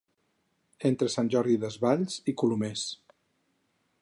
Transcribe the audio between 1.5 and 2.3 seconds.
Desvalls